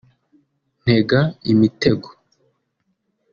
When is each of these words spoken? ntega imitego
ntega 0.81 1.19
imitego 1.51 2.09